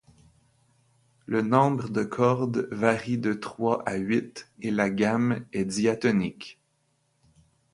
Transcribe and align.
Le 1.27 1.43
nombre 1.43 1.87
de 1.87 2.01
cordes 2.03 2.67
varie 2.71 3.19
de 3.19 3.33
trois 3.33 3.83
à 3.87 3.97
huit 3.97 4.49
et 4.59 4.71
la 4.71 4.89
gamme 4.89 5.45
est 5.53 5.63
diatonique. 5.63 6.59